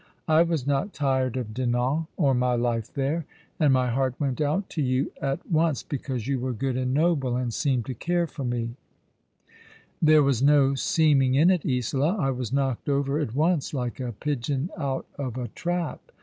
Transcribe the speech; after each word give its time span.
''I 0.27 0.41
was 0.41 0.65
not 0.65 0.93
tired 0.93 1.37
of 1.37 1.53
Dinan— 1.53 2.07
or 2.17 2.33
my 2.33 2.55
life 2.55 2.91
there— 2.91 3.27
and 3.59 3.71
my 3.71 3.91
heart 3.91 4.15
went 4.19 4.41
out 4.41 4.67
to 4.71 4.81
you 4.81 5.11
at 5.17 5.17
88 5.17 5.17
All 5.17 5.21
along 5.21 5.27
the 5.27 5.29
River, 5.53 5.57
once, 5.57 5.83
because 5.83 6.27
you 6.27 6.39
were 6.39 6.53
good 6.53 6.75
and 6.75 6.91
noble, 6.91 7.35
and 7.35 7.53
seemed 7.53 7.85
to 7.85 7.93
care 7.93 8.25
for 8.25 8.43
niG."" 8.43 8.69
There 10.01 10.23
was 10.23 10.41
no 10.41 10.73
seeming 10.73 11.35
in 11.35 11.51
it, 11.51 11.63
Isola. 11.67 12.15
I 12.17 12.31
was 12.31 12.51
knocked 12.51 12.87
OYcr 12.87 13.21
at 13.21 13.35
once, 13.35 13.75
like 13.75 13.99
a 13.99 14.13
pigeon 14.13 14.71
out 14.75 15.05
of 15.19 15.37
a 15.37 15.49
trap. 15.49 16.01